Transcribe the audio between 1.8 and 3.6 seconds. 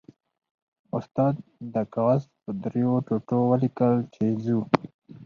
کاغذ په درې ټوټو